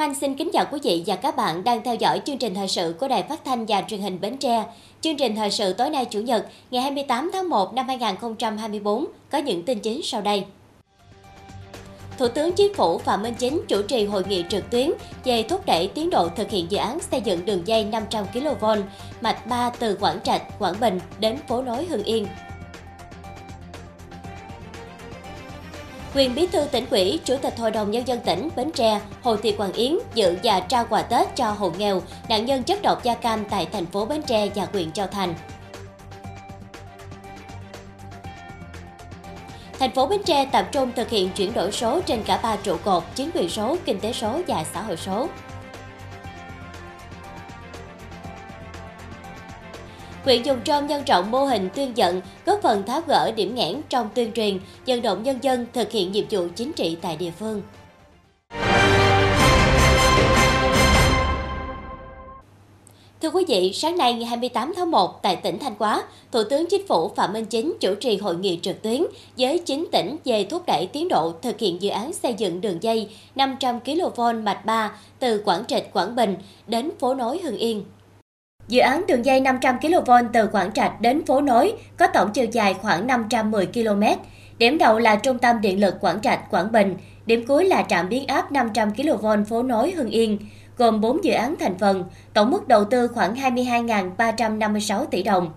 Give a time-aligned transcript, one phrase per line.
[0.00, 2.54] Lan Anh xin kính chào quý vị và các bạn đang theo dõi chương trình
[2.54, 4.64] thời sự của Đài Phát thanh và Truyền hình Bến Tre.
[5.00, 9.38] Chương trình thời sự tối nay Chủ nhật, ngày 28 tháng 1 năm 2024 có
[9.38, 10.44] những tin chính sau đây.
[12.18, 14.90] Thủ tướng Chính phủ Phạm Minh Chính chủ trì hội nghị trực tuyến
[15.24, 18.64] về thúc đẩy tiến độ thực hiện dự án xây dựng đường dây 500 kV
[19.20, 22.26] mạch 3 từ Quảng Trạch, Quảng Bình đến phố nối Hưng Yên,
[26.14, 29.36] Quyền Bí thư tỉnh ủy, Chủ tịch Hội đồng Nhân dân tỉnh Bến Tre Hồ
[29.36, 33.02] Thị Quảng Yến dự và trao quà Tết cho hộ nghèo, nạn nhân chất độc
[33.02, 35.34] da cam tại thành phố Bến Tre và huyện Châu Thành.
[39.78, 42.76] Thành phố Bến Tre tập trung thực hiện chuyển đổi số trên cả ba trụ
[42.84, 45.28] cột chính quyền số, kinh tế số và xã hội số.
[50.24, 53.80] Huyện Dùng Trôm nhân rộng mô hình tuyên dẫn, góp phần tháo gỡ điểm nghẽn
[53.88, 57.30] trong tuyên truyền, vận động nhân dân thực hiện nhiệm vụ chính trị tại địa
[57.30, 57.62] phương.
[63.22, 66.66] Thưa quý vị, sáng nay ngày 28 tháng 1 tại tỉnh Thanh Hóa, Thủ tướng
[66.70, 69.02] Chính phủ Phạm Minh Chính chủ trì hội nghị trực tuyến
[69.38, 72.82] với 9 tỉnh về thúc đẩy tiến độ thực hiện dự án xây dựng đường
[72.82, 77.84] dây 500 kV mạch 3 từ Quảng Trạch, Quảng Bình đến phố nối Hưng Yên,
[78.70, 82.46] Dự án đường dây 500 kV từ Quảng Trạch đến phố nối có tổng chiều
[82.52, 84.02] dài khoảng 510 km.
[84.58, 86.96] Điểm đầu là Trung tâm Điện lực Quảng Trạch, Quảng Bình.
[87.26, 90.38] Điểm cuối là trạm biến áp 500 kV phố nối Hưng Yên,
[90.76, 92.04] gồm 4 dự án thành phần,
[92.34, 95.52] tổng mức đầu tư khoảng 22.356 tỷ đồng.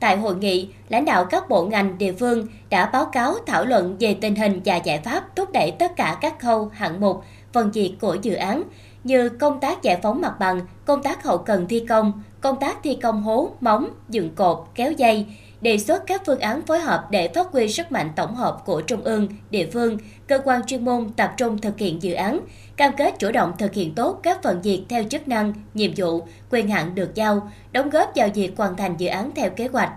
[0.00, 3.96] Tại hội nghị, lãnh đạo các bộ ngành, địa phương đã báo cáo thảo luận
[4.00, 7.70] về tình hình và giải pháp thúc đẩy tất cả các khâu, hạng mục, phần
[7.70, 8.62] việc của dự án,
[9.04, 12.76] như công tác giải phóng mặt bằng, công tác hậu cần thi công, công tác
[12.82, 15.26] thi công hố, móng, dựng cột, kéo dây,
[15.60, 18.80] đề xuất các phương án phối hợp để phát huy sức mạnh tổng hợp của
[18.80, 22.40] trung ương, địa phương, cơ quan chuyên môn tập trung thực hiện dự án,
[22.76, 26.22] cam kết chủ động thực hiện tốt các phần việc theo chức năng, nhiệm vụ,
[26.50, 29.90] quyền hạn được giao, đóng góp vào việc hoàn thành dự án theo kế hoạch.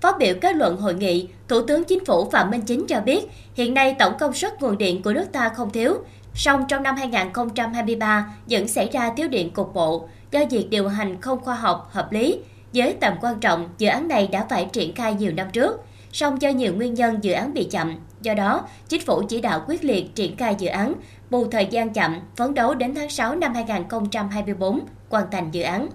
[0.00, 3.24] Phát biểu kết luận hội nghị, Thủ tướng Chính phủ Phạm Minh Chính cho biết,
[3.54, 5.94] hiện nay tổng công suất nguồn điện của nước ta không thiếu,
[6.34, 11.20] song trong năm 2023 vẫn xảy ra thiếu điện cục bộ do việc điều hành
[11.20, 12.38] không khoa học, hợp lý.
[12.74, 15.80] Với tầm quan trọng, dự án này đã phải triển khai nhiều năm trước,
[16.12, 17.96] song do nhiều nguyên nhân dự án bị chậm.
[18.22, 20.94] Do đó, chính phủ chỉ đạo quyết liệt triển khai dự án,
[21.30, 25.88] bù thời gian chậm, phấn đấu đến tháng 6 năm 2024 hoàn thành dự án.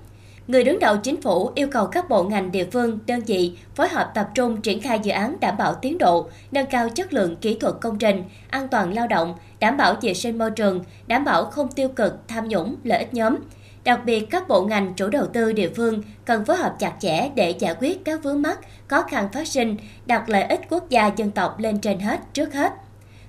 [0.47, 3.87] Người đứng đầu chính phủ yêu cầu các bộ ngành địa phương, đơn vị phối
[3.87, 7.35] hợp tập trung triển khai dự án đảm bảo tiến độ, nâng cao chất lượng
[7.35, 11.25] kỹ thuật công trình, an toàn lao động, đảm bảo vệ sinh môi trường, đảm
[11.25, 13.35] bảo không tiêu cực, tham nhũng, lợi ích nhóm.
[13.83, 17.29] Đặc biệt, các bộ ngành chủ đầu tư địa phương cần phối hợp chặt chẽ
[17.35, 21.07] để giải quyết các vướng mắc, khó khăn phát sinh, đặt lợi ích quốc gia
[21.07, 22.73] dân tộc lên trên hết trước hết.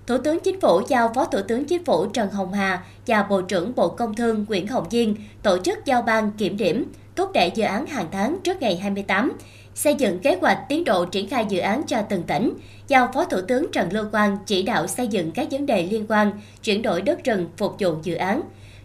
[0.07, 3.43] Thủ tướng Chính phủ giao Phó Thủ tướng Chính phủ Trần Hồng Hà và Bộ
[3.43, 7.51] trưởng Bộ Công Thương Nguyễn Hồng Diên tổ chức giao ban kiểm điểm, thúc đẩy
[7.55, 9.33] dự án hàng tháng trước ngày 28,
[9.75, 12.53] xây dựng kế hoạch tiến độ triển khai dự án cho từng tỉnh,
[12.89, 16.07] giao Phó Thủ tướng Trần Lưu Quang chỉ đạo xây dựng các vấn đề liên
[16.09, 16.33] quan
[16.63, 18.41] chuyển đổi đất rừng phục vụ dự án.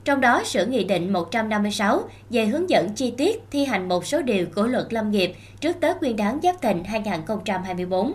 [0.10, 4.22] Trong đó, sửa Nghị định 156 về hướng dẫn chi tiết thi hành một số
[4.22, 8.14] điều của luật lâm nghiệp trước Tết Nguyên đán Giáp Thìn 2024.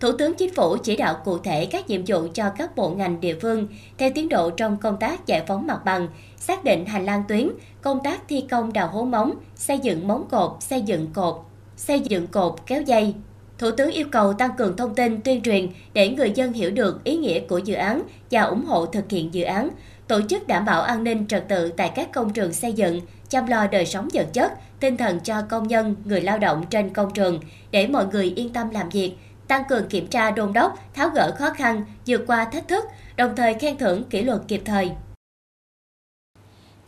[0.00, 3.20] Thủ tướng Chính phủ chỉ đạo cụ thể các nhiệm vụ cho các bộ ngành
[3.20, 3.68] địa phương
[3.98, 7.50] theo tiến độ trong công tác giải phóng mặt bằng, xác định hành lang tuyến,
[7.82, 11.34] công tác thi công đào hố móng, xây dựng móng cột, xây dựng cột,
[11.76, 13.14] xây dựng cột kéo dây.
[13.58, 17.04] Thủ tướng yêu cầu tăng cường thông tin tuyên truyền để người dân hiểu được
[17.04, 19.70] ý nghĩa của dự án và ủng hộ thực hiện dự án,
[20.10, 23.46] tổ chức đảm bảo an ninh trật tự tại các công trường xây dựng, chăm
[23.46, 27.12] lo đời sống vật chất, tinh thần cho công nhân, người lao động trên công
[27.12, 27.40] trường
[27.70, 29.12] để mọi người yên tâm làm việc,
[29.48, 32.84] tăng cường kiểm tra đôn đốc, tháo gỡ khó khăn, vượt qua thách thức,
[33.16, 34.90] đồng thời khen thưởng kỷ luật kịp thời.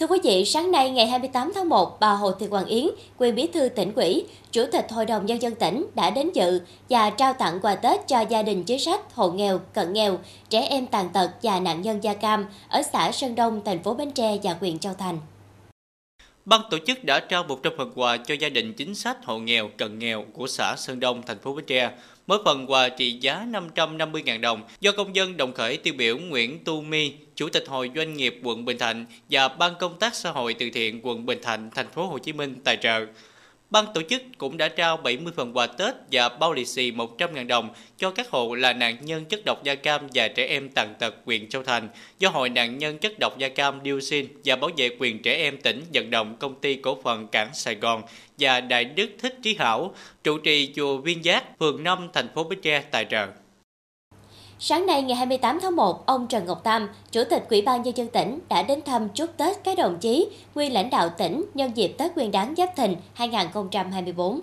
[0.00, 2.86] Thưa quý vị, sáng nay ngày 28 tháng 1, bà Hồ Thị Hoàng Yến,
[3.18, 6.60] quyền bí thư tỉnh ủy, Chủ tịch Hội đồng Nhân dân tỉnh đã đến dự
[6.90, 10.18] và trao tặng quà Tết cho gia đình chính sách, hộ nghèo, cận nghèo,
[10.50, 13.94] trẻ em tàn tật và nạn nhân da cam ở xã Sơn Đông, thành phố
[13.94, 15.18] Bến Tre và huyện Châu Thành.
[16.44, 19.70] Ban tổ chức đã trao 100 phần quà cho gia đình chính sách hộ nghèo,
[19.76, 21.90] cận nghèo của xã Sơn Đông, thành phố Bến Tre
[22.26, 26.64] Mỗi phần quà trị giá 550.000 đồng do công dân đồng khởi tiêu biểu Nguyễn
[26.64, 30.30] Tu Mi, Chủ tịch Hội Doanh nghiệp quận Bình Thạnh và Ban công tác xã
[30.30, 33.06] hội từ thiện quận Bình Thạnh, thành phố Hồ Chí Minh tài trợ.
[33.72, 37.46] Ban tổ chức cũng đã trao 70 phần quà Tết và bao lì xì 100.000
[37.46, 40.94] đồng cho các hộ là nạn nhân chất độc da cam và trẻ em tàn
[40.98, 41.88] tật huyện Châu Thành
[42.18, 45.60] do Hội nạn nhân chất độc da cam dioxin và bảo vệ quyền trẻ em
[45.60, 48.02] tỉnh vận động công ty cổ phần cảng Sài Gòn
[48.38, 52.44] và Đại Đức Thích Trí Hảo, trụ trì chùa Viên Giác, phường 5, thành phố
[52.44, 53.26] Bến Tre tài trợ.
[54.64, 57.96] Sáng nay ngày 28 tháng 1, ông Trần Ngọc Tam, Chủ tịch Ủy ban Nhân
[57.96, 61.70] dân tỉnh đã đến thăm chúc Tết các đồng chí, nguyên lãnh đạo tỉnh nhân
[61.74, 64.40] dịp Tết Nguyên đán Giáp Thìn 2024.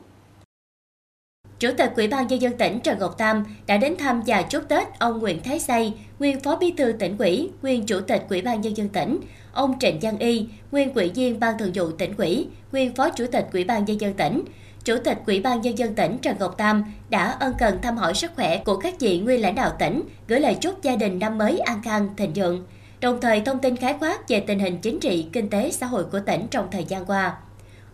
[1.60, 4.63] Chủ tịch Ủy ban Nhân dân tỉnh Trần Ngọc Tam đã đến thăm và chúc
[4.68, 8.42] Tết ông Nguyễn Thái Xây, nguyên Phó Bí thư tỉnh ủy, nguyên Chủ tịch Ủy
[8.42, 9.19] ban Nhân dân tỉnh,
[9.54, 13.25] ông Trịnh Giang Y, nguyên Ủy viên Ban Thường vụ tỉnh ủy, nguyên Phó Chủ
[13.31, 14.42] tịch Ủy ban Nhân dân tỉnh,
[14.84, 18.14] Chủ tịch Ủy ban Nhân dân tỉnh Trần Ngọc Tam đã ân cần thăm hỏi
[18.14, 21.38] sức khỏe của các vị nguyên lãnh đạo tỉnh, gửi lời chúc gia đình năm
[21.38, 22.66] mới an khang, thịnh vượng,
[23.02, 26.04] đồng thời thông tin khái quát về tình hình chính trị, kinh tế, xã hội
[26.04, 27.38] của tỉnh trong thời gian qua.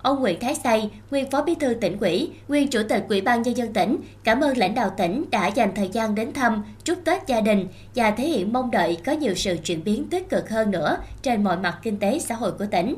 [0.01, 3.41] Ông Nguyễn Thái Say, nguyên Phó Bí thư tỉnh ủy, nguyên Chủ tịch Ủy ban
[3.41, 6.97] Nhân dân tỉnh, cảm ơn lãnh đạo tỉnh đã dành thời gian đến thăm, chúc
[7.05, 10.49] Tết gia đình và thể hiện mong đợi có nhiều sự chuyển biến tích cực
[10.49, 12.95] hơn nữa trên mọi mặt kinh tế xã hội của tỉnh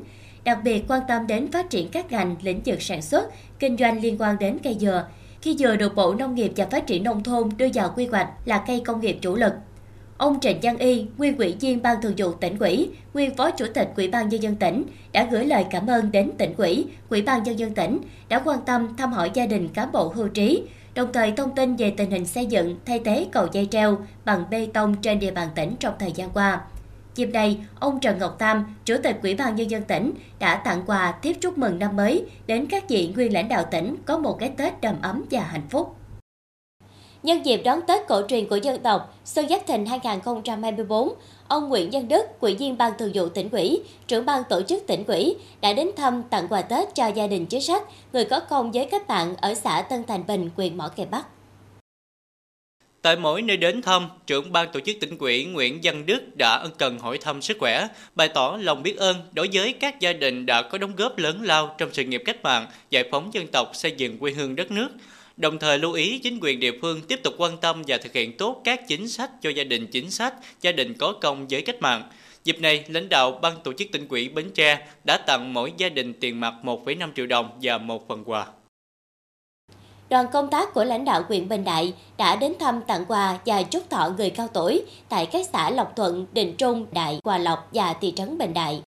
[0.47, 4.01] đặc biệt quan tâm đến phát triển các ngành lĩnh vực sản xuất, kinh doanh
[4.01, 5.07] liên quan đến cây dừa.
[5.41, 8.29] Khi dừa được Bộ Nông nghiệp và Phát triển Nông thôn đưa vào quy hoạch
[8.45, 9.53] là cây công nghiệp chủ lực.
[10.17, 13.65] Ông Trịnh Văn Y, nguyên ủy viên Ban Thường vụ tỉnh ủy, nguyên Phó Chủ
[13.73, 17.21] tịch Ủy ban Nhân dân tỉnh đã gửi lời cảm ơn đến tỉnh ủy, Ủy
[17.21, 17.99] ban Nhân dân tỉnh
[18.29, 20.63] đã quan tâm thăm hỏi gia đình cán bộ hưu trí,
[20.95, 24.43] đồng thời thông tin về tình hình xây dựng thay thế cầu dây treo bằng
[24.51, 26.61] bê tông trên địa bàn tỉnh trong thời gian qua.
[27.17, 30.83] Dịp này, ông Trần Ngọc Tam, Chủ tịch Ủy ban Nhân dân tỉnh, đã tặng
[30.85, 34.39] quà tiếp chúc mừng năm mới đến các vị nguyên lãnh đạo tỉnh có một
[34.39, 35.95] cái Tết đầm ấm và hạnh phúc.
[37.23, 41.13] Nhân dịp đón Tết cổ truyền của dân tộc Xuân Giáp Thìn 2024,
[41.47, 44.87] ông Nguyễn Văn Đức, Ủy viên Ban Thường vụ tỉnh ủy, trưởng ban tổ chức
[44.87, 48.39] tỉnh ủy đã đến thăm tặng quà Tết cho gia đình chính sách, người có
[48.39, 51.27] công với các bạn ở xã Tân Thành Bình, huyện Mỏ Cày Bắc.
[53.01, 56.55] Tại mỗi nơi đến thăm, trưởng ban tổ chức tỉnh ủy Nguyễn Văn Đức đã
[56.55, 60.13] ân cần hỏi thăm sức khỏe, bày tỏ lòng biết ơn đối với các gia
[60.13, 63.47] đình đã có đóng góp lớn lao trong sự nghiệp cách mạng, giải phóng dân
[63.47, 64.89] tộc, xây dựng quê hương đất nước.
[65.37, 68.37] Đồng thời lưu ý chính quyền địa phương tiếp tục quan tâm và thực hiện
[68.37, 71.81] tốt các chính sách cho gia đình chính sách, gia đình có công với cách
[71.81, 72.03] mạng.
[72.43, 75.89] Dịp này, lãnh đạo ban tổ chức tỉnh ủy Bến Tre đã tặng mỗi gia
[75.89, 78.45] đình tiền mặt 1,5 triệu đồng và một phần quà
[80.09, 83.63] đoàn công tác của lãnh đạo huyện Bình Đại đã đến thăm tặng quà và
[83.63, 87.67] chúc thọ người cao tuổi tại các xã Lộc Thuận, Định Trung, Đại, Hòa Lộc
[87.73, 88.81] và thị trấn Bình Đại.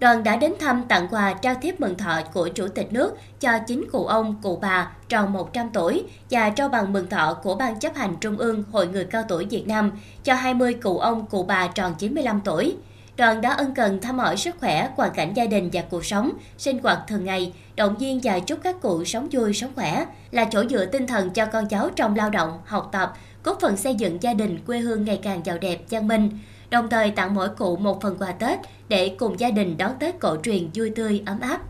[0.00, 3.58] Đoàn đã đến thăm tặng quà trao thiếp mừng thọ của Chủ tịch nước cho
[3.66, 7.78] chính cụ ông, cụ bà tròn 100 tuổi và trao bằng mừng thọ của Ban
[7.78, 9.90] chấp hành Trung ương Hội người cao tuổi Việt Nam
[10.24, 12.76] cho 20 cụ ông, cụ bà tròn 95 tuổi
[13.16, 16.32] đoàn đã ân cần thăm hỏi sức khỏe, hoàn cảnh gia đình và cuộc sống,
[16.58, 20.44] sinh hoạt thường ngày, động viên và chúc các cụ sống vui, sống khỏe, là
[20.44, 23.12] chỗ dựa tinh thần cho con cháu trong lao động, học tập,
[23.44, 26.30] góp phần xây dựng gia đình quê hương ngày càng giàu đẹp, văn minh,
[26.70, 30.20] đồng thời tặng mỗi cụ một phần quà Tết để cùng gia đình đón Tết
[30.20, 31.60] cổ truyền vui tươi, ấm áp.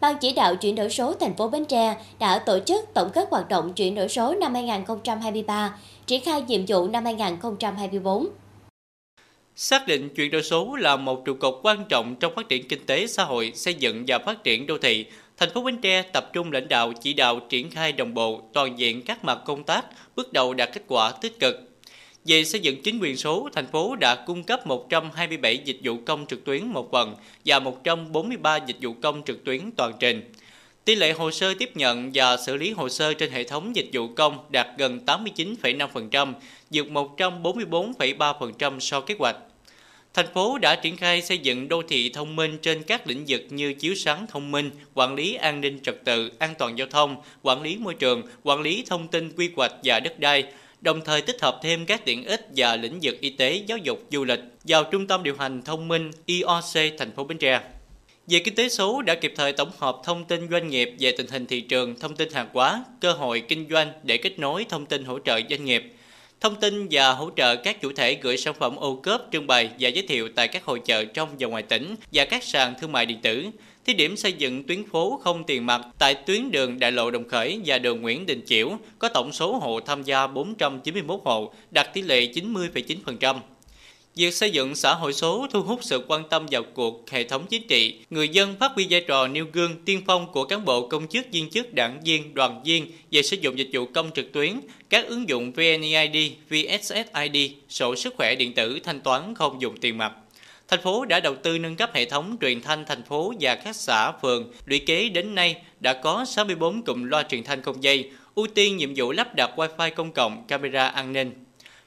[0.00, 3.28] Ban chỉ đạo chuyển đổi số thành phố Bến Tre đã tổ chức tổng kết
[3.30, 8.28] hoạt động chuyển đổi số năm 2023, triển khai nhiệm vụ năm 2024.
[9.58, 12.86] Xác định chuyển đổi số là một trụ cột quan trọng trong phát triển kinh
[12.86, 15.06] tế xã hội, xây dựng và phát triển đô thị.
[15.36, 18.78] Thành phố Bến Tre tập trung lãnh đạo chỉ đạo triển khai đồng bộ toàn
[18.78, 19.84] diện các mặt công tác,
[20.16, 21.56] bước đầu đạt kết quả tích cực.
[22.24, 26.26] Về xây dựng chính quyền số, thành phố đã cung cấp 127 dịch vụ công
[26.26, 30.32] trực tuyến một phần và 143 dịch vụ công trực tuyến toàn trình.
[30.84, 33.88] Tỷ lệ hồ sơ tiếp nhận và xử lý hồ sơ trên hệ thống dịch
[33.92, 36.32] vụ công đạt gần 89,5%,
[36.70, 39.36] vượt 144,3% so kế hoạch.
[40.16, 43.42] Thành phố đã triển khai xây dựng đô thị thông minh trên các lĩnh vực
[43.50, 47.16] như chiếu sáng thông minh, quản lý an ninh trật tự, an toàn giao thông,
[47.42, 50.44] quản lý môi trường, quản lý thông tin quy hoạch và đất đai,
[50.80, 54.02] đồng thời tích hợp thêm các tiện ích và lĩnh vực y tế, giáo dục,
[54.12, 57.60] du lịch vào trung tâm điều hành thông minh IOC thành phố Bến Tre.
[58.26, 61.26] Về kinh tế số đã kịp thời tổng hợp thông tin doanh nghiệp về tình
[61.26, 64.86] hình thị trường, thông tin hàng hóa, cơ hội kinh doanh để kết nối thông
[64.86, 65.92] tin hỗ trợ doanh nghiệp,
[66.40, 69.70] thông tin và hỗ trợ các chủ thể gửi sản phẩm ô cốp trưng bày
[69.80, 72.92] và giới thiệu tại các hội chợ trong và ngoài tỉnh và các sàn thương
[72.92, 73.46] mại điện tử.
[73.86, 77.28] Thí điểm xây dựng tuyến phố không tiền mặt tại tuyến đường Đại lộ Đồng
[77.28, 81.94] Khởi và đường Nguyễn Đình Chiểu có tổng số hộ tham gia 491 hộ, đạt
[81.94, 83.36] tỷ lệ 90,9%.
[84.16, 87.46] Việc xây dựng xã hội số thu hút sự quan tâm vào cuộc hệ thống
[87.46, 90.88] chính trị, người dân phát huy vai trò nêu gương tiên phong của cán bộ
[90.88, 94.32] công chức viên chức đảng viên, đoàn viên về sử dụng dịch vụ công trực
[94.32, 99.76] tuyến, các ứng dụng VNeID, VSSID, sổ sức khỏe điện tử thanh toán không dùng
[99.80, 100.12] tiền mặt.
[100.68, 103.76] Thành phố đã đầu tư nâng cấp hệ thống truyền thanh thành phố và các
[103.76, 104.52] xã, phường.
[104.66, 108.76] Lũy kế đến nay đã có 64 cụm loa truyền thanh không dây, ưu tiên
[108.76, 111.45] nhiệm vụ lắp đặt wifi công cộng, camera an ninh.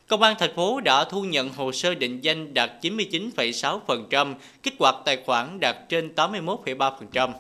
[0.10, 4.96] Công an thành phố đã thu nhận hồ sơ định danh đạt 99,6%, kích hoạt
[5.06, 7.32] tài khoản đạt trên 81,3%.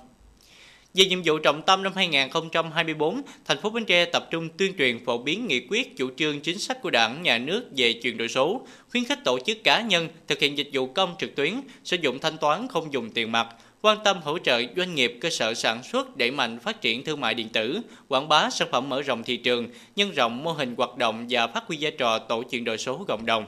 [0.93, 5.05] Về nhiệm vụ trọng tâm năm 2024, thành phố Bến Tre tập trung tuyên truyền
[5.05, 8.27] phổ biến nghị quyết chủ trương chính sách của Đảng, Nhà nước về chuyển đổi
[8.27, 8.61] số,
[8.91, 12.19] khuyến khích tổ chức cá nhân thực hiện dịch vụ công trực tuyến, sử dụng
[12.19, 13.47] thanh toán không dùng tiền mặt,
[13.81, 17.21] quan tâm hỗ trợ doanh nghiệp cơ sở sản xuất đẩy mạnh phát triển thương
[17.21, 20.75] mại điện tử, quảng bá sản phẩm mở rộng thị trường, nhân rộng mô hình
[20.77, 23.45] hoạt động và phát huy vai trò tổ chuyển đổi số cộng đồng.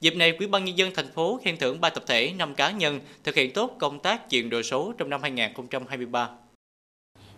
[0.00, 2.70] Dịp này, Ủy ban nhân dân thành phố khen thưởng 3 tập thể, 5 cá
[2.70, 6.28] nhân thực hiện tốt công tác chuyển đổi số trong năm 2023.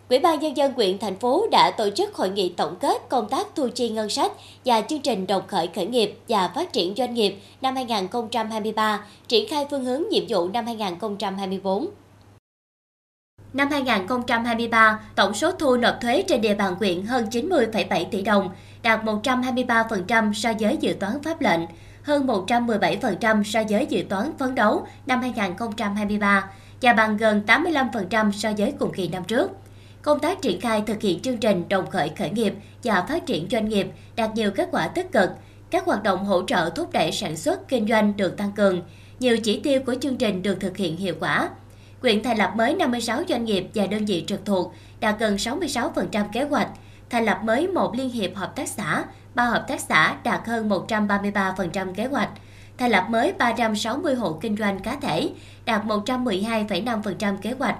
[0.09, 3.29] Ủy ban Nhân dân quyện thành phố đã tổ chức hội nghị tổng kết công
[3.29, 4.31] tác thu chi ngân sách
[4.65, 9.47] và chương trình đồng khởi khởi nghiệp và phát triển doanh nghiệp năm 2023, triển
[9.49, 11.87] khai phương hướng nhiệm vụ năm 2024.
[13.53, 18.49] Năm 2023, tổng số thu nộp thuế trên địa bàn quyện hơn 90,7 tỷ đồng,
[18.83, 21.59] đạt 123% so với dự toán pháp lệnh,
[22.03, 26.49] hơn 117% so với dự toán phấn đấu năm 2023
[26.81, 29.51] và bằng gần 85% so với cùng kỳ năm trước.
[30.01, 32.53] Công tác triển khai thực hiện chương trình đồng khởi khởi nghiệp
[32.83, 35.29] và phát triển doanh nghiệp đạt nhiều kết quả tích cực.
[35.69, 38.81] Các hoạt động hỗ trợ thúc đẩy sản xuất kinh doanh được tăng cường.
[39.19, 41.49] Nhiều chỉ tiêu của chương trình được thực hiện hiệu quả.
[42.01, 46.25] Quyện thành lập mới 56 doanh nghiệp và đơn vị trực thuộc, đạt gần 66%
[46.33, 46.69] kế hoạch.
[47.09, 49.03] Thành lập mới một liên hiệp hợp tác xã,
[49.35, 52.29] ba hợp tác xã đạt hơn 133% kế hoạch.
[52.77, 55.29] Thành lập mới 360 hộ kinh doanh cá thể,
[55.65, 57.75] đạt 112,5% kế hoạch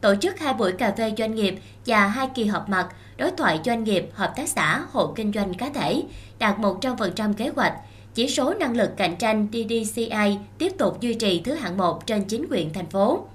[0.00, 1.54] tổ chức hai buổi cà phê doanh nghiệp
[1.86, 5.54] và hai kỳ họp mặt đối thoại doanh nghiệp, hợp tác xã, hộ kinh doanh
[5.54, 6.02] cá thể,
[6.38, 7.74] đạt 100% kế hoạch.
[8.14, 12.24] Chỉ số năng lực cạnh tranh DDCI tiếp tục duy trì thứ hạng 1 trên
[12.24, 13.26] chính quyền thành phố.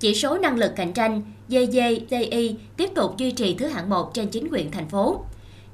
[0.00, 4.28] Chỉ số năng lực cạnh tranh DJTI tiếp tục duy trì thứ hạng 1 trên
[4.28, 5.20] chính quyền thành phố.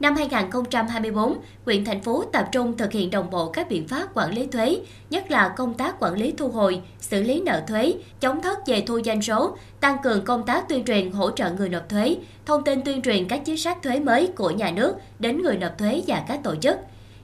[0.01, 4.35] Năm 2024, huyện thành phố tập trung thực hiện đồng bộ các biện pháp quản
[4.35, 4.79] lý thuế,
[5.11, 8.81] nhất là công tác quản lý thu hồi, xử lý nợ thuế, chống thất về
[8.81, 12.65] thu doanh số, tăng cường công tác tuyên truyền hỗ trợ người nộp thuế, thông
[12.65, 16.03] tin tuyên truyền các chính sách thuế mới của nhà nước đến người nộp thuế
[16.07, 16.77] và các tổ chức.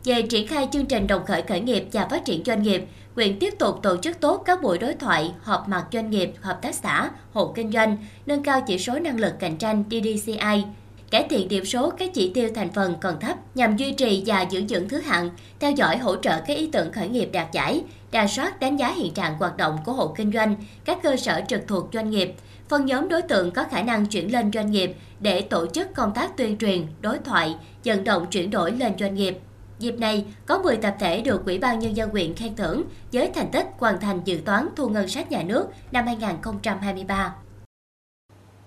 [0.04, 2.84] Về triển khai chương trình đồng khởi khởi nghiệp và phát triển doanh nghiệp,
[3.18, 6.58] huyện tiếp tục tổ chức tốt các buổi đối thoại, họp mặt doanh nghiệp, hợp
[6.62, 7.96] tác xã, hộ kinh doanh,
[8.26, 10.64] nâng cao chỉ số năng lực cạnh tranh DDCI,
[11.10, 14.42] cải thiện điểm số các chỉ tiêu thành phần còn thấp nhằm duy trì và
[14.42, 17.82] giữ vững thứ hạng, theo dõi hỗ trợ các ý tưởng khởi nghiệp đạt giải,
[18.10, 21.40] đà soát đánh giá hiện trạng hoạt động của hộ kinh doanh, các cơ sở
[21.48, 22.34] trực thuộc doanh nghiệp,
[22.68, 26.12] phân nhóm đối tượng có khả năng chuyển lên doanh nghiệp để tổ chức công
[26.14, 29.38] tác tuyên truyền, đối thoại, vận động chuyển đổi lên doanh nghiệp.
[29.78, 33.30] Dịp này, có 10 tập thể được Ủy ban Nhân dân huyện khen thưởng với
[33.34, 37.34] thành tích hoàn thành dự toán thu ngân sách nhà nước năm 2023.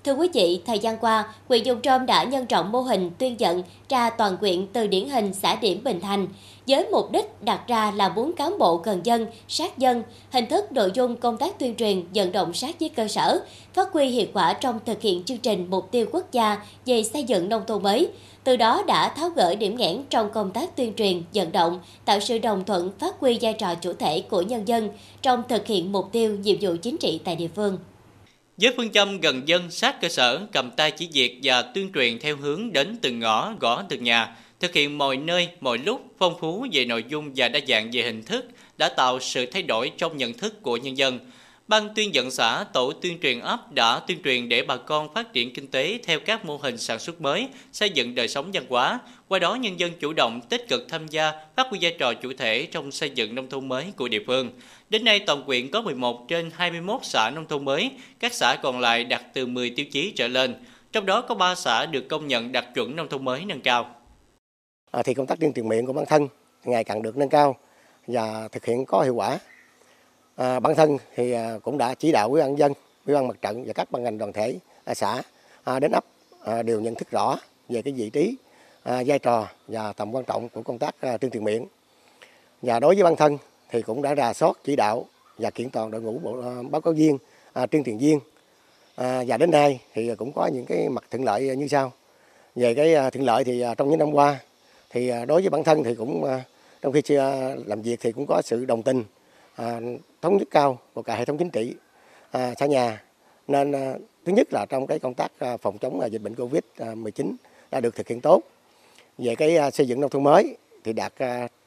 [0.03, 3.39] Thưa quý vị, thời gian qua, huyện Dùng Trôm đã nhân rộng mô hình tuyên
[3.39, 6.27] dẫn ra toàn quyện từ điển hình xã điểm Bình Thành,
[6.67, 10.71] với mục đích đặt ra là bốn cán bộ gần dân, sát dân, hình thức
[10.71, 13.39] nội dung công tác tuyên truyền vận động sát với cơ sở,
[13.73, 17.23] phát huy hiệu quả trong thực hiện chương trình mục tiêu quốc gia về xây
[17.23, 18.09] dựng nông thôn mới.
[18.43, 22.19] Từ đó đã tháo gỡ điểm nghẽn trong công tác tuyên truyền, vận động, tạo
[22.19, 24.89] sự đồng thuận phát huy vai trò chủ thể của nhân dân
[25.21, 27.77] trong thực hiện mục tiêu nhiệm vụ chính trị tại địa phương.
[28.57, 32.19] Với phương châm gần dân sát cơ sở, cầm tay chỉ việc và tuyên truyền
[32.19, 36.39] theo hướng đến từng ngõ, gõ từng nhà, thực hiện mọi nơi, mọi lúc, phong
[36.39, 38.45] phú về nội dung và đa dạng về hình thức,
[38.77, 41.19] đã tạo sự thay đổi trong nhận thức của nhân dân.
[41.67, 45.33] Ban tuyên dẫn xã, tổ tuyên truyền ấp đã tuyên truyền để bà con phát
[45.33, 48.65] triển kinh tế theo các mô hình sản xuất mới, xây dựng đời sống văn
[48.69, 48.99] hóa.
[49.27, 52.33] Qua đó nhân dân chủ động tích cực tham gia, phát huy vai trò chủ
[52.37, 54.49] thể trong xây dựng nông thôn mới của địa phương.
[54.89, 58.79] Đến nay toàn quyện có 11 trên 21 xã nông thôn mới, các xã còn
[58.79, 60.55] lại đạt từ 10 tiêu chí trở lên.
[60.91, 63.95] Trong đó có 3 xã được công nhận đạt chuẩn nông thôn mới nâng cao.
[64.91, 66.27] Ờ, thì công tác tuyên truyền miệng của bản thân
[66.63, 67.55] ngày càng được nâng cao
[68.07, 69.39] và thực hiện có hiệu quả
[70.35, 72.73] À, bản thân thì ờ, cũng đã chỉ đạo ủy ban dân,
[73.05, 74.55] ủy ban mặt trận và các ban ngành đoàn thể
[74.85, 75.21] à, xã
[75.63, 76.05] à, đến ấp
[76.43, 78.35] à, đều nhận thức rõ về cái vị trí,
[78.83, 81.65] à, vai trò và tầm quan trọng của công tác à, tuyên truyền miệng.
[82.61, 83.37] Và đối với bản thân
[83.69, 85.05] thì cũng đã rà soát chỉ đạo
[85.37, 87.17] và kiện toàn đội ngũ bộ, à, báo cáo viên,
[87.53, 88.19] à, tuyên truyền viên.
[88.95, 91.91] À, và đến nay thì cũng có những cái mặt thuận lợi như sau.
[92.55, 94.39] Về cái à, thuận lợi thì à, trong những năm qua
[94.91, 96.43] thì à, đối với bản thân thì cũng à,
[96.81, 99.03] trong khi chưa làm việc thì cũng có sự đồng tình
[99.55, 99.79] à,
[100.21, 101.75] thống nhất cao của cả hệ thống chính trị
[102.33, 103.03] xã nhà.
[103.47, 103.71] Nên
[104.25, 105.31] thứ nhất là trong cái công tác
[105.61, 106.63] phòng chống dịch bệnh covid
[106.95, 107.35] 19
[107.71, 108.43] đã được thực hiện tốt.
[109.17, 111.13] Về cái xây dựng nông thôn mới thì đạt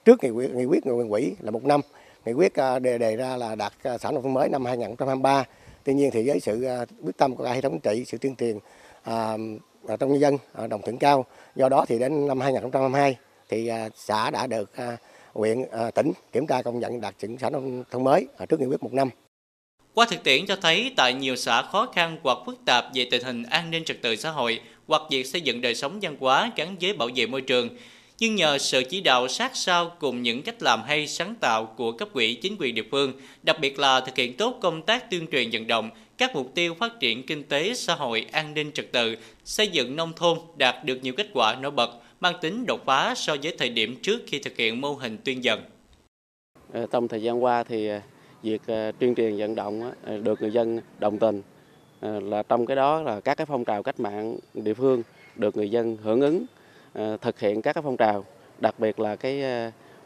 [0.04, 1.80] trước nghị quyết nghị quyết của quỹ là một năm.
[2.24, 2.52] Nghị quyết
[2.82, 5.44] đề đề ra là đạt xã nông thôn mới năm 2023
[5.84, 6.66] tuy nhiên thì với sự
[7.02, 8.58] quyết tâm của cả hệ thống chính trị, sự tuyên truyền
[10.00, 11.24] trong nhân dân à, đồng thuận cao
[11.56, 13.16] do đó thì đến năm 2022
[13.48, 14.96] thì à, xã đã được à,
[15.32, 15.64] huyện
[15.94, 18.92] tỉnh kiểm tra công nhận đạt chuẩn xã nông thôn mới trước nghị quyết một
[18.92, 19.10] năm.
[19.94, 23.24] Qua thực tiễn cho thấy tại nhiều xã khó khăn hoặc phức tạp về tình
[23.24, 26.52] hình an ninh trật tự xã hội hoặc việc xây dựng đời sống văn hóa
[26.56, 27.68] gắn với bảo vệ môi trường,
[28.18, 31.92] nhưng nhờ sự chỉ đạo sát sao cùng những cách làm hay sáng tạo của
[31.92, 33.12] cấp ủy chính quyền địa phương,
[33.42, 36.74] đặc biệt là thực hiện tốt công tác tuyên truyền vận động các mục tiêu
[36.74, 40.84] phát triển kinh tế, xã hội, an ninh trật tự, xây dựng nông thôn đạt
[40.84, 41.90] được nhiều kết quả nổi bật,
[42.20, 45.44] mang tính đột phá so với thời điểm trước khi thực hiện mô hình tuyên
[45.44, 45.60] dần.
[46.72, 48.00] Ờ, trong thời gian qua thì ờ,
[48.42, 49.92] việc ờ, tuyên truyền vận động
[50.22, 51.42] được người dân đồng tình
[52.02, 55.02] là trong cái đó là các cái phong trào cách mạng địa phương
[55.36, 56.46] được người dân hưởng ứng
[57.20, 58.24] thực hiện các cái phong trào
[58.58, 59.42] đặc biệt là cái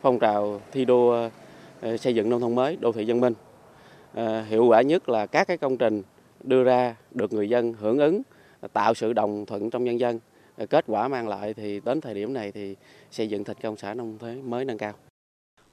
[0.02, 1.28] phong trào thi đua
[1.98, 3.34] xây dựng nông thôn mới đô thị dân minh
[4.18, 6.02] Ờ, hiệu quả nhất là các cái công trình
[6.44, 8.22] đưa ra được người dân hưởng ứng
[8.72, 10.20] tạo sự đồng thuận trong nhân dân.
[10.56, 12.74] Ờ, kết quả mang lại thì đến thời điểm này thì
[13.10, 14.92] xây dựng thành công xã nông thôn mới nâng cao.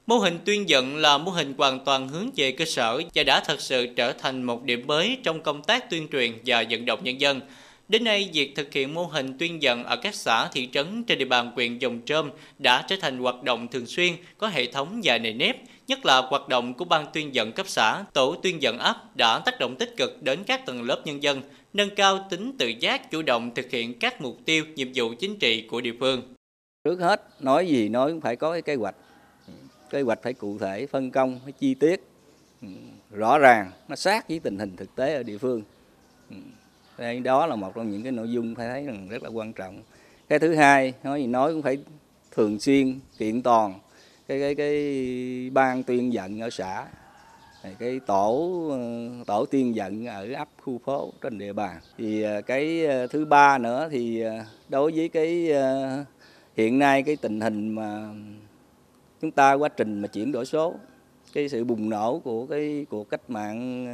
[0.07, 3.43] Mô hình tuyên dẫn là mô hình hoàn toàn hướng về cơ sở và đã
[3.45, 6.99] thật sự trở thành một điểm mới trong công tác tuyên truyền và vận động
[7.03, 7.41] nhân dân.
[7.87, 11.17] Đến nay, việc thực hiện mô hình tuyên dẫn ở các xã, thị trấn trên
[11.17, 15.01] địa bàn huyện Dòng Trơm đã trở thành hoạt động thường xuyên, có hệ thống
[15.03, 15.55] và nề nếp,
[15.87, 19.39] nhất là hoạt động của ban tuyên dẫn cấp xã, tổ tuyên dẫn ấp đã
[19.39, 21.41] tác động tích cực đến các tầng lớp nhân dân,
[21.73, 25.39] nâng cao tính tự giác chủ động thực hiện các mục tiêu, nhiệm vụ chính
[25.39, 26.21] trị của địa phương.
[26.83, 28.95] Trước hết, nói gì nói cũng phải có cái kế hoạch.
[29.89, 32.03] Kế hoạch phải cụ thể phân công phải chi tiết.
[32.61, 32.67] Ừ,
[33.11, 35.61] rõ ràng nó sát với tình hình thực tế ở địa phương.
[36.29, 36.35] Ừ,
[36.97, 39.53] Đây đó là một trong những cái nội dung phải thấy rằng rất là quan
[39.53, 39.81] trọng.
[40.29, 41.77] Cái thứ hai nói gì nói cũng phải
[42.31, 43.79] thường xuyên kiện toàn
[44.27, 46.85] cái cái cái ban tuyên dẫn ở xã.
[47.79, 48.51] Cái tổ
[49.27, 51.79] tổ tuyên dẫn ở ấp khu phố trên địa bàn.
[51.97, 55.51] Thì à, cái à, thứ ba nữa thì à, đối với cái
[56.57, 58.09] hiện nay cái tình hình mà
[59.21, 60.73] chúng ta quá trình mà chuyển đổi số,
[61.33, 63.85] cái sự bùng nổ của cái cuộc cách mạng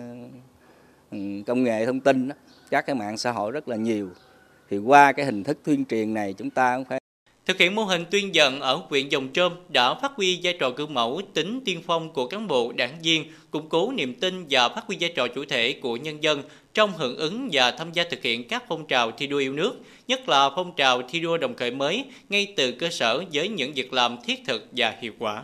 [1.12, 2.30] ừ, công nghệ thông tin
[2.70, 4.10] các cái mạng xã hội rất là nhiều.
[4.70, 7.01] Thì qua cái hình thức tuyên truyền này chúng ta cũng phải
[7.46, 10.70] Thực hiện mô hình tuyên dận ở huyện Dòng Trôm đã phát huy vai trò
[10.70, 14.70] gương mẫu tính tiên phong của cán bộ, đảng viên, củng cố niềm tin và
[14.70, 18.04] phát huy vai trò chủ thể của nhân dân trong hưởng ứng và tham gia
[18.04, 19.74] thực hiện các phong trào thi đua yêu nước,
[20.08, 23.74] nhất là phong trào thi đua đồng khởi mới ngay từ cơ sở với những
[23.74, 25.44] việc làm thiết thực và hiệu quả.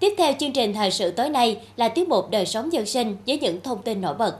[0.00, 3.16] Tiếp theo chương trình thời sự tối nay là tiết mục đời sống dân sinh
[3.26, 4.38] với những thông tin nổi bật.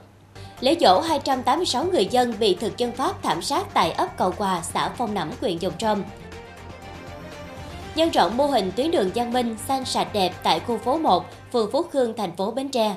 [0.61, 4.61] Lễ dỗ 286 người dân bị thực dân Pháp thảm sát tại ấp Cầu Quà,
[4.62, 6.03] xã Phong Nẫm, huyện Dòng Trôm.
[7.94, 11.25] Nhân rộng mô hình tuyến đường Giang Minh xanh sạch đẹp tại khu phố 1,
[11.53, 12.96] phường Phú Khương, thành phố Bến Tre.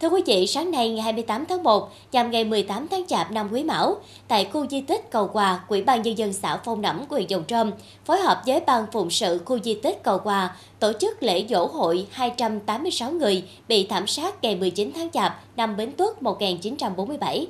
[0.00, 3.48] Thưa quý vị, sáng nay ngày 28 tháng 1, nhằm ngày 18 tháng Chạp năm
[3.52, 3.96] Quý Mão,
[4.28, 7.44] tại khu di tích Cầu Quà, Quỹ ban Nhân dân xã Phong Nẫm, huyện Dòng
[7.44, 7.70] Trôm,
[8.04, 11.66] phối hợp với Ban Phụng sự khu di tích Cầu Quà, tổ chức lễ dỗ
[11.66, 17.46] hội 286 người bị thảm sát ngày 19 tháng Chạp năm Bến Tuất 1947.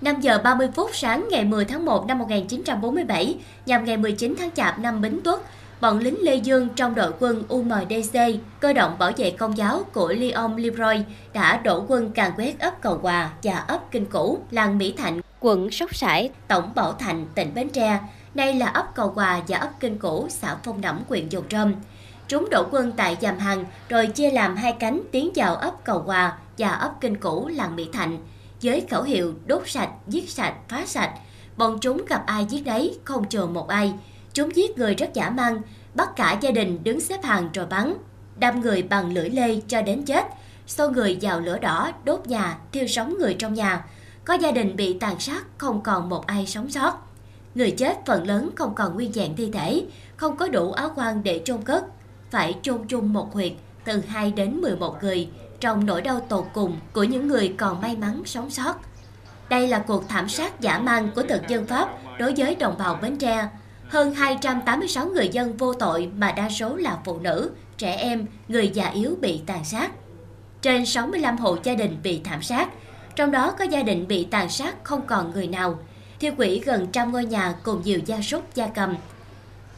[0.00, 4.50] 5 giờ 30 phút sáng ngày 10 tháng 1 năm 1947, nhằm ngày 19 tháng
[4.50, 5.40] Chạp năm Bính Tuất,
[5.84, 8.18] bọn lính Lê Dương trong đội quân UMDC,
[8.60, 12.80] cơ động bảo vệ công giáo của Leon Leroy đã đổ quân càn quét ấp
[12.80, 17.26] Cầu Hòa và ấp Kinh Cũ, làng Mỹ Thạnh, quận Sóc Sải, tổng Bảo Thành,
[17.34, 18.00] tỉnh Bến Tre.
[18.34, 21.74] Đây là ấp Cầu Hòa và ấp Kinh Cũ, xã Phong Nẫm, huyện Dầu Trâm.
[22.28, 25.98] Chúng đổ quân tại Giàm Hằng rồi chia làm hai cánh tiến vào ấp Cầu
[25.98, 28.18] Hòa và ấp Kinh Cũ, làng Mỹ Thạnh.
[28.62, 31.12] Với khẩu hiệu đốt sạch, giết sạch, phá sạch,
[31.56, 33.94] bọn chúng gặp ai giết đấy, không chờ một ai.
[34.34, 35.60] Chúng giết người rất giả mang,
[35.94, 37.94] bắt cả gia đình đứng xếp hàng rồi bắn,
[38.36, 40.26] đâm người bằng lưỡi lê cho đến chết,
[40.66, 43.84] xô người vào lửa đỏ, đốt nhà, thiêu sống người trong nhà.
[44.24, 46.92] Có gia đình bị tàn sát, không còn một ai sống sót.
[47.54, 49.84] Người chết phần lớn không còn nguyên dạng thi thể,
[50.16, 51.84] không có đủ áo quan để chôn cất,
[52.30, 53.52] phải chôn chung một huyệt
[53.84, 55.28] từ 2 đến 11 người
[55.60, 58.74] trong nỗi đau tột cùng của những người còn may mắn sống sót.
[59.48, 62.98] Đây là cuộc thảm sát giả mang của thực dân Pháp đối với đồng bào
[63.02, 63.48] Bến Tre,
[63.88, 68.68] hơn 286 người dân vô tội mà đa số là phụ nữ, trẻ em, người
[68.68, 69.90] già yếu bị tàn sát.
[70.62, 72.68] Trên 65 hộ gia đình bị thảm sát,
[73.16, 75.78] trong đó có gia đình bị tàn sát không còn người nào,
[76.20, 78.96] thiêu quỷ gần trăm ngôi nhà cùng nhiều gia súc gia cầm.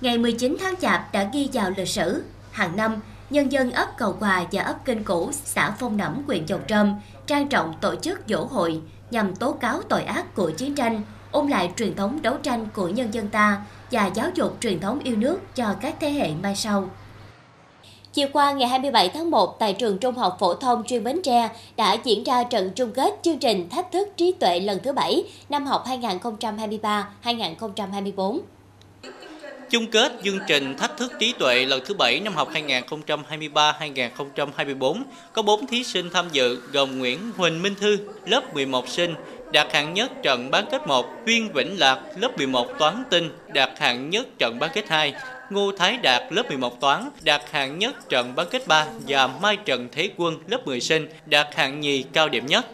[0.01, 4.17] Ngày 19 tháng Chạp đã ghi vào lịch sử, hàng năm, nhân dân ấp Cầu
[4.21, 6.95] Hòa và ấp Kinh Cũ, xã Phong Nẫm, huyện Dầu Trâm
[7.27, 11.49] trang trọng tổ chức dỗ hội nhằm tố cáo tội ác của chiến tranh, ôn
[11.49, 15.17] lại truyền thống đấu tranh của nhân dân ta và giáo dục truyền thống yêu
[15.17, 16.91] nước cho các thế hệ mai sau.
[18.13, 21.49] Chiều qua ngày 27 tháng 1 tại trường Trung học phổ thông chuyên Bến Tre
[21.77, 25.25] đã diễn ra trận chung kết chương trình Thách thức trí tuệ lần thứ 7
[25.49, 25.85] năm học
[27.23, 28.39] 2023-2024.
[29.71, 35.43] Chung kết chương trình Thách thức trí tuệ lần thứ 7 năm học 2023-2024 có
[35.43, 39.15] 4 thí sinh tham dự gồm Nguyễn Huỳnh Minh Thư, lớp 11 sinh,
[39.53, 43.71] đạt hạng nhất trận bán kết 1, Huyên Vĩnh Lạc, lớp 11 toán tinh, đạt
[43.79, 45.15] hạng nhất trận bán kết 2,
[45.51, 49.57] Ngô Thái Đạt lớp 11 toán đạt hạng nhất trận bán kết 3 và Mai
[49.57, 52.67] Trần Thế Quân lớp 10 sinh đạt hạng nhì cao điểm nhất.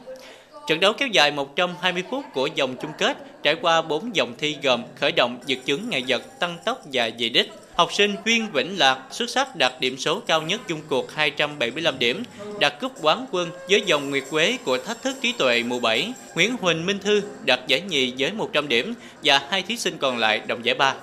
[0.72, 4.56] Trận đấu kéo dài 120 phút của vòng chung kết, trải qua 4 vòng thi
[4.62, 7.52] gồm khởi động, giật chứng ngày vật, tăng tốc và về đích.
[7.74, 11.98] Học sinh Huyên Vĩnh Lạc xuất sắc đạt điểm số cao nhất chung cuộc 275
[11.98, 12.22] điểm,
[12.60, 16.12] đạt cúp quán quân với dòng Nguyệt Quế của Thách thức trí tuệ mùa 7.
[16.34, 20.18] Nguyễn Huỳnh Minh Thư đạt giải nhì với 100 điểm và hai thí sinh còn
[20.18, 20.94] lại đồng giải ba.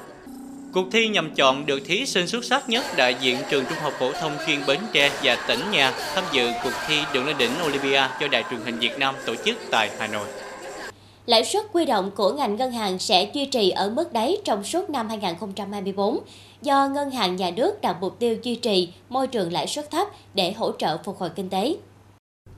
[0.73, 3.93] Cuộc thi nhằm chọn được thí sinh xuất sắc nhất đại diện trường trung học
[3.99, 7.51] phổ thông chuyên Bến Tre và tỉnh nhà tham dự cuộc thi Đường lên đỉnh
[7.65, 10.27] Olympia do Đài truyền hình Việt Nam tổ chức tại Hà Nội.
[11.25, 14.63] Lãi suất quy động của ngành ngân hàng sẽ duy trì ở mức đáy trong
[14.63, 16.19] suốt năm 2024
[16.61, 20.07] do ngân hàng nhà nước đặt mục tiêu duy trì môi trường lãi suất thấp
[20.33, 21.75] để hỗ trợ phục hồi kinh tế.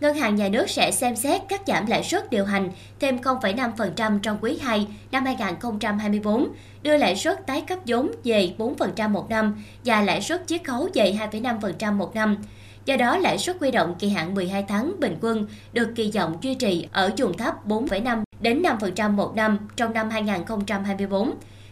[0.02, 4.20] Ngân hàng nhà nước sẽ xem xét cắt giảm lãi suất điều hành thêm 0,5%
[4.20, 6.48] trong quý 2 năm 2024,
[6.84, 10.90] đưa lãi suất tái cấp vốn về 4% một năm và lãi suất chiết khấu
[10.94, 12.38] về 2,5% một năm.
[12.86, 16.38] Do đó, lãi suất huy động kỳ hạn 12 tháng bình quân được kỳ vọng
[16.42, 21.32] duy trì ở vùng thấp 4,5 đến 5% một năm trong năm 2024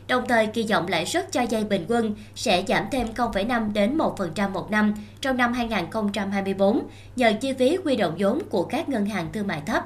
[0.10, 3.98] đồng thời kỳ vọng lãi suất cho vay bình quân sẽ giảm thêm 0,5 đến
[3.98, 9.06] 1% một năm trong năm 2024 nhờ chi phí huy động vốn của các ngân
[9.06, 9.84] hàng thương mại thấp.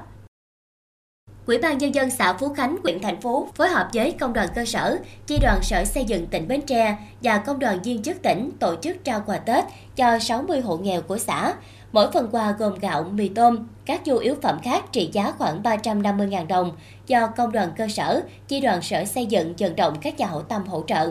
[1.46, 4.48] Quỹ ban nhân dân xã Phú Khánh, huyện thành Phú phối hợp với công đoàn
[4.54, 8.22] cơ sở, chi đoàn Sở Xây dựng tỉnh Bến Tre và công đoàn viên chức
[8.22, 9.64] tỉnh tổ chức trao quà Tết
[9.96, 11.54] cho 60 hộ nghèo của xã.
[11.94, 15.62] Mỗi phần quà gồm gạo, mì tôm, các nhu yếu phẩm khác trị giá khoảng
[15.62, 16.72] 350.000 đồng
[17.06, 20.42] do công đoàn cơ sở, chi đoàn Sở Xây dựng vận động các nhà hảo
[20.42, 21.10] tâm hỗ trợ.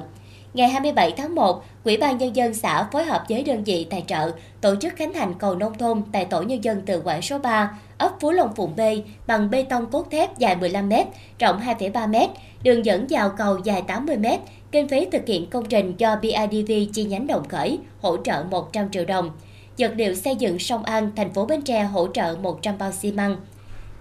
[0.54, 4.04] Ngày 27 tháng 1, Quỹ ban Nhân dân xã phối hợp với đơn vị tài
[4.08, 7.40] trợ tổ chức khánh thành cầu nông thôn tại tổ nhân dân tự quản số
[7.40, 8.82] 3, ấp Phú Long Phụng B
[9.28, 10.94] bằng bê tông cốt thép dài 15 m,
[11.40, 14.26] rộng 2,3 m, đường dẫn vào cầu dài 80 m.
[14.72, 18.92] Kinh phí thực hiện công trình do BIDV chi nhánh Đồng Khởi hỗ trợ 100
[18.92, 19.32] triệu đồng.
[19.78, 23.12] Vật liệu xây dựng Sông An, thành phố Bến Tre hỗ trợ 100 bao xi
[23.12, 23.38] măng.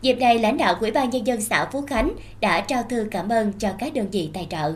[0.02, 3.28] Dịp này, lãnh đạo Ủy ban Nhân dân xã Phú Khánh đã trao thư cảm
[3.28, 4.74] ơn cho các đơn vị tài trợ.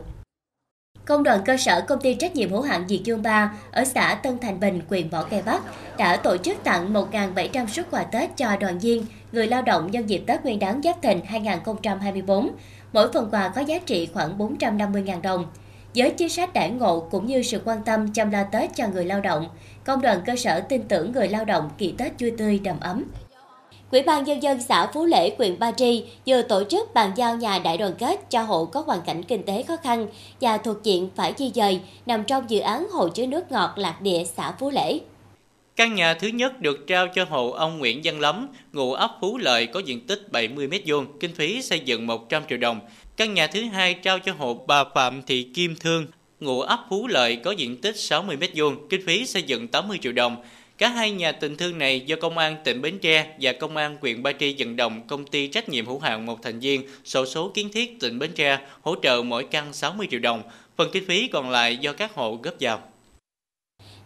[1.05, 4.15] Công đoàn cơ sở công ty trách nhiệm hữu hạn Diệt Dương 3 ở xã
[4.15, 5.63] Tân Thành Bình, huyện Võ Cây Bắc
[5.99, 10.11] đã tổ chức tặng 1.700 suất quà Tết cho đoàn viên, người lao động nhân
[10.11, 12.51] dịp Tết Nguyên đán Giáp Thìn 2024.
[12.93, 15.47] Mỗi phần quà có giá trị khoảng 450.000 đồng.
[15.97, 19.05] Với chính sách đãi ngộ cũng như sự quan tâm chăm lo Tết cho người
[19.05, 19.49] lao động,
[19.85, 23.05] công đoàn cơ sở tin tưởng người lao động kỳ Tết vui tươi đầm ấm.
[23.91, 27.37] Quỹ ban nhân dân xã Phú Lễ, huyện Ba Tri vừa tổ chức bàn giao
[27.37, 30.07] nhà đại đoàn kết cho hộ có hoàn cảnh kinh tế khó khăn
[30.41, 34.01] và thuộc diện phải di dời nằm trong dự án hồ chứa nước ngọt Lạc
[34.01, 34.99] Địa xã Phú Lễ.
[35.77, 39.39] Căn nhà thứ nhất được trao cho hộ ông Nguyễn Văn Lắm, ngụ ấp Phú
[39.39, 42.81] Lợi có diện tích 70 m2, kinh phí xây dựng 100 triệu đồng.
[43.17, 46.07] Căn nhà thứ hai trao cho hộ bà Phạm Thị Kim Thương,
[46.41, 50.13] ngụ ấp Phú Lợi có diện tích 60 m2, kinh phí xây dựng 80 triệu
[50.13, 50.37] đồng.
[50.79, 53.97] Cả hai nhà tình thương này do Công an tỉnh Bến Tre và Công an
[54.01, 57.27] huyện Ba Tri vận động công ty trách nhiệm hữu hạn một thành viên sổ
[57.27, 60.43] số kiến thiết tỉnh Bến Tre hỗ trợ mỗi căn 60 triệu đồng,
[60.77, 62.83] phần kinh phí còn lại do các hộ góp vào.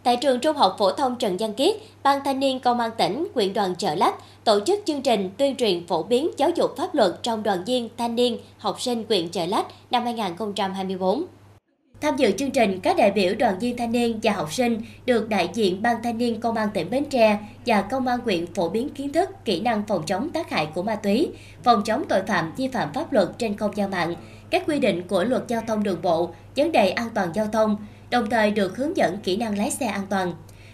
[0.03, 3.27] Tại trường Trung học phổ thông Trần Văn Kiết, Ban Thanh niên Công an tỉnh,
[3.35, 6.95] huyện đoàn Chợ Lách tổ chức chương trình tuyên truyền phổ biến giáo dục pháp
[6.95, 11.25] luật trong đoàn viên, thanh niên, học sinh huyện Chợ Lách năm 2024.
[12.01, 15.29] Tham dự chương trình, các đại biểu đoàn viên thanh niên và học sinh được
[15.29, 18.69] đại diện Ban Thanh niên Công an tỉnh Bến Tre và Công an huyện phổ
[18.69, 21.29] biến kiến thức, kỹ năng phòng chống tác hại của ma túy,
[21.63, 24.15] phòng chống tội phạm vi phạm pháp luật trên không gian mạng,
[24.49, 27.77] các quy định của luật giao thông đường bộ, vấn đề an toàn giao thông,
[28.11, 30.33] đồng thời được hướng dẫn kỹ năng lái xe an toàn.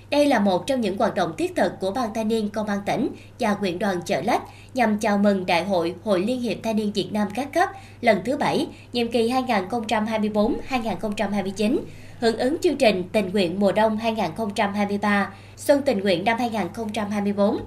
[0.10, 2.80] Đây là một trong những hoạt động thiết thực của Ban Thanh niên Công an
[2.86, 4.41] tỉnh và huyện đoàn Chợ Lách
[4.73, 7.69] nhằm chào mừng Đại hội Hội Liên hiệp Thanh niên Việt Nam các cấp
[8.02, 11.80] lần thứ 7, nhiệm kỳ 2024-2029,
[12.19, 17.58] hưởng ứng chương trình tình nguyện mùa đông 2023, xuân tình nguyện năm 2024.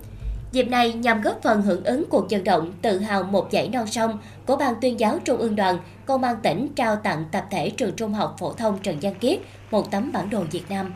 [0.52, 3.86] Dịp này nhằm góp phần hưởng ứng cuộc vận động tự hào một dãy non
[3.86, 7.70] sông của Ban tuyên giáo Trung ương đoàn, Công an tỉnh trao tặng tập thể
[7.70, 9.38] trường trung học phổ thông Trần Văn Kiết
[9.70, 10.94] một tấm bản đồ Việt Nam.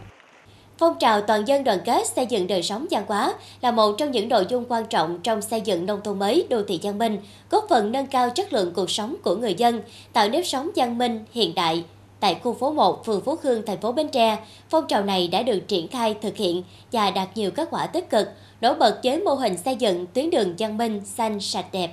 [0.78, 4.10] Phong trào toàn dân đoàn kết xây dựng đời sống văn hóa là một trong
[4.10, 7.18] những nội dung quan trọng trong xây dựng nông thôn mới đô thị văn minh,
[7.50, 9.80] góp phần nâng cao chất lượng cuộc sống của người dân,
[10.12, 11.84] tạo nếp sống văn minh hiện đại,
[12.24, 14.38] tại khu phố 1, phường Phú Khương, thành phố Bến Tre.
[14.70, 18.10] Phong trào này đã được triển khai thực hiện và đạt nhiều kết quả tích
[18.10, 18.28] cực,
[18.60, 21.90] nổi bật với mô hình xây dựng tuyến đường văn minh xanh sạch đẹp.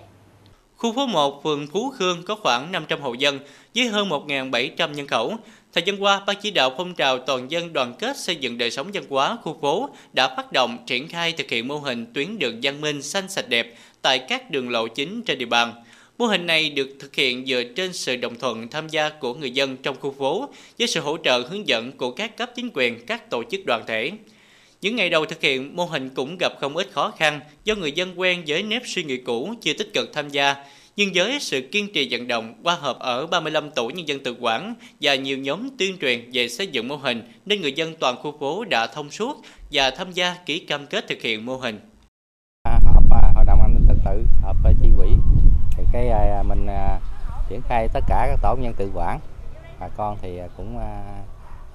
[0.78, 3.40] Khu phố 1, phường Phú Khương có khoảng 500 hộ dân
[3.76, 5.34] với hơn 1.700 nhân khẩu.
[5.74, 8.72] Thời gian qua, Ban chỉ đạo phong trào toàn dân đoàn kết xây dựng đời
[8.72, 12.40] sống văn hóa khu phố đã phát động triển khai thực hiện mô hình tuyến
[12.40, 15.74] đường văn minh xanh sạch đẹp tại các đường lộ chính trên địa bàn.
[16.22, 19.52] Mô hình này được thực hiện dựa trên sự đồng thuận tham gia của người
[19.52, 23.06] dân trong khu phố với sự hỗ trợ hướng dẫn của các cấp chính quyền,
[23.06, 24.12] các tổ chức đoàn thể.
[24.82, 27.92] Những ngày đầu thực hiện, mô hình cũng gặp không ít khó khăn do người
[27.92, 30.56] dân quen với nếp suy nghĩ cũ chưa tích cực tham gia.
[30.96, 34.36] Nhưng với sự kiên trì vận động qua hợp ở 35 tổ nhân dân tự
[34.40, 38.18] quản và nhiều nhóm tuyên truyền về xây dựng mô hình nên người dân toàn
[38.18, 41.80] khu phố đã thông suốt và tham gia ký cam kết thực hiện mô hình.
[42.66, 43.04] Họp
[43.36, 45.08] hội đồng an ninh trật tự, họp chi quỹ
[45.78, 47.00] thì cái à, à, mình à,
[47.50, 49.20] triển khai tất cả các tổ nhân tự quản.
[49.80, 51.04] Bà con thì à, cũng à,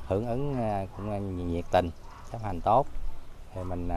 [0.06, 1.90] hưởng ứng à, cũng nhiệt tình
[2.32, 2.86] chấp hành tốt.
[3.54, 3.88] Thì mình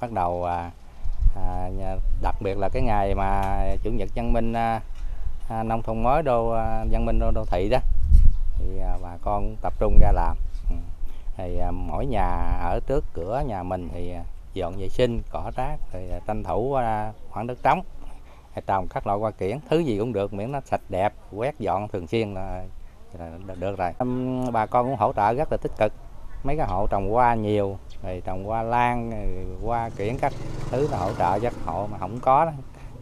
[0.00, 0.48] bắt đầu
[2.22, 4.52] đặc biệt là cái ngày mà chủ nhật văn minh
[5.64, 6.50] nông thôn mới đô
[6.90, 7.78] văn minh đô, đô thị đó
[8.58, 10.36] thì bà con tập trung ra làm.
[10.70, 10.76] Ừ.
[11.36, 12.26] Thì mỗi nhà
[12.62, 14.14] ở trước cửa nhà mình thì
[14.54, 16.76] dọn vệ sinh cỏ rác thì tranh thủ
[17.30, 17.80] khoảng đất trống
[18.60, 21.88] trồng các loại hoa kiển thứ gì cũng được miễn nó sạch đẹp quét dọn
[21.88, 22.62] thường xuyên là,
[23.18, 23.92] là được rồi.
[24.52, 25.92] Bà con cũng hỗ trợ rất là tích cực.
[26.44, 29.10] Mấy cái hộ trồng hoa nhiều rồi trồng hoa lan
[29.62, 30.32] hoa kiển các
[30.70, 32.52] thứ là hỗ trợ cho hộ mà không có đó.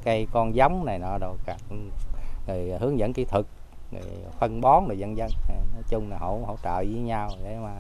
[0.05, 1.57] cây con giống này nọ đồ cả.
[2.47, 3.47] Rồi hướng dẫn kỹ thuật
[3.93, 4.03] rồi
[4.39, 7.73] phân bón rồi dân dân nói chung là hỗ hỗ trợ với nhau để mà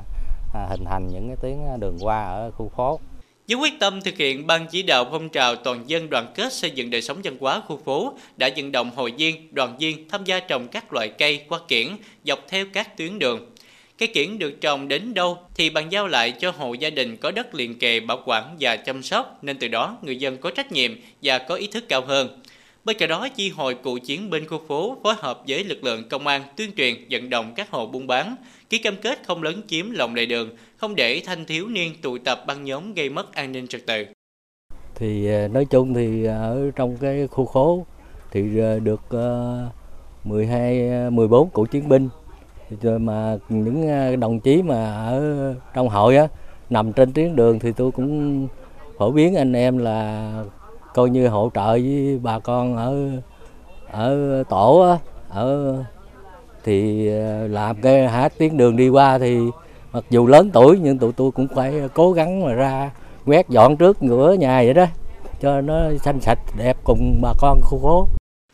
[0.54, 2.98] à, hình thành những cái tuyến đường hoa ở khu phố
[3.48, 6.70] với quyết tâm thực hiện ban chỉ đạo phong trào toàn dân đoàn kết xây
[6.70, 10.24] dựng đời sống văn hóa khu phố đã vận động hội viên, đoàn viên tham
[10.24, 11.88] gia trồng các loại cây qua kiển
[12.24, 13.50] dọc theo các tuyến đường.
[13.98, 17.30] Cây kiển được trồng đến đâu thì bàn giao lại cho hộ gia đình có
[17.30, 20.72] đất liền kề bảo quản và chăm sóc nên từ đó người dân có trách
[20.72, 22.40] nhiệm và có ý thức cao hơn.
[22.84, 26.08] Bên cạnh đó, chi hội cựu chiến binh khu phố phối hợp với lực lượng
[26.08, 28.36] công an tuyên truyền vận động các hộ buôn bán,
[28.70, 30.50] ký cam kết không lấn chiếm lòng lề đường,
[30.84, 34.04] không để thanh thiếu niên tụ tập băng nhóm gây mất an ninh trật tự.
[34.94, 37.86] Thì ờ, nói chung thì ở trong cái khu phố
[38.30, 39.68] thì ờ, được ờ,
[40.24, 42.08] 12 14 cựu chiến binh
[42.82, 43.86] rồi mà những
[44.20, 46.28] đồng chí mà ở trong hội á
[46.70, 48.48] nằm trên tuyến đường thì tôi cũng
[48.98, 50.32] phổ biến anh em là
[50.94, 53.10] coi như hỗ trợ với bà con ở
[53.90, 55.76] ở tổ á, ở
[56.64, 57.08] thì
[57.48, 59.38] làm cái hát tuyến đường đi qua thì
[59.94, 62.90] mặc dù lớn tuổi nhưng tụi tôi cũng phải cố gắng mà ra
[63.26, 64.86] quét dọn trước ngửa nhà vậy đó
[65.40, 68.08] cho nó xanh sạch đẹp cùng bà con khu phố.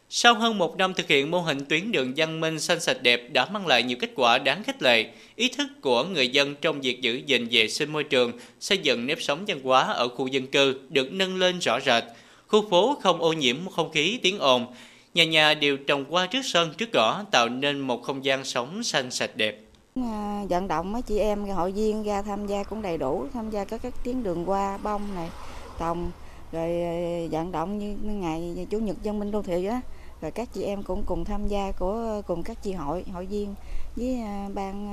[0.08, 3.28] Sau hơn một năm thực hiện mô hình tuyến đường văn minh xanh sạch đẹp
[3.32, 5.06] đã mang lại nhiều kết quả đáng khích lệ.
[5.36, 9.06] Ý thức của người dân trong việc giữ gìn vệ sinh môi trường, xây dựng
[9.06, 12.04] nếp sống văn hóa ở khu dân cư được nâng lên rõ rệt.
[12.48, 14.66] Khu phố không ô nhiễm không khí tiếng ồn,
[15.14, 18.82] nhà nhà đều trồng hoa trước sân trước cỏ tạo nên một không gian sống
[18.82, 19.69] xanh sạch đẹp.
[19.94, 20.02] Ờ,
[20.50, 23.64] vận động mấy chị em hội viên ra tham gia cũng đầy đủ, tham gia
[23.64, 25.30] các các tuyến đường qua bông này,
[25.78, 26.10] tòng
[26.52, 29.80] rồi ờ, vận động như ngày chủ nhật dân minh đô thị á.
[30.20, 33.54] Rồi các chị em cũng cùng tham gia của cùng các chị hội hội viên
[33.96, 34.88] với ờ, ban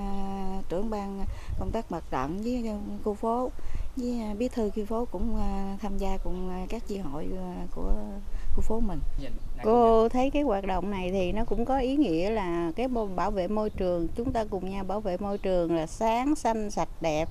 [0.69, 1.25] trưởng ban
[1.59, 2.69] công tác mặt trận với
[3.03, 3.51] khu phố
[3.95, 5.37] với bí thư khu phố cũng
[5.81, 7.29] tham gia cùng các chi hội
[7.75, 7.93] của
[8.57, 8.99] khu phố mình.
[9.63, 13.31] Cô thấy cái hoạt động này thì nó cũng có ý nghĩa là cái bảo
[13.31, 16.89] vệ môi trường, chúng ta cùng nhau bảo vệ môi trường là sáng, xanh, sạch,
[17.01, 17.29] đẹp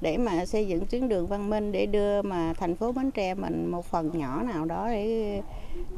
[0.00, 3.34] để mà xây dựng tuyến đường văn minh để đưa mà thành phố Bến Tre
[3.34, 5.40] mình một phần nhỏ nào đó để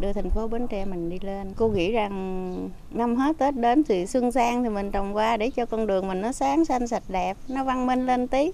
[0.00, 1.52] đưa thành phố Bến Tre mình đi lên.
[1.56, 5.50] Cô nghĩ rằng năm hết Tết đến thì xuân sang thì mình trồng qua để
[5.50, 8.52] cho con đường mình nó sáng xanh sạch đẹp, nó văn minh lên tí.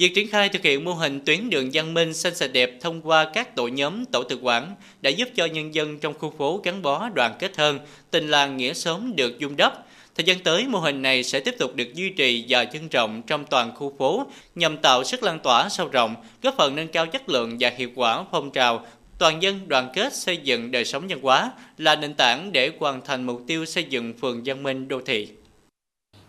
[0.00, 3.00] Việc triển khai thực hiện mô hình tuyến đường văn minh xanh sạch đẹp thông
[3.02, 6.60] qua các tổ nhóm tổ tự quản đã giúp cho nhân dân trong khu phố
[6.64, 7.78] gắn bó đoàn kết hơn,
[8.10, 9.86] tình làng nghĩa xóm được dung đắp.
[10.14, 13.22] Thời gian tới, mô hình này sẽ tiếp tục được duy trì và nhân rộng
[13.26, 17.06] trong toàn khu phố nhằm tạo sức lan tỏa sâu rộng, góp phần nâng cao
[17.06, 18.86] chất lượng và hiệu quả phong trào
[19.18, 23.00] toàn dân đoàn kết xây dựng đời sống văn hóa là nền tảng để hoàn
[23.04, 25.28] thành mục tiêu xây dựng phường văn minh đô thị.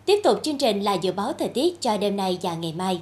[0.06, 3.02] Tiếp tục chương trình là dự báo thời tiết cho đêm nay và ngày mai.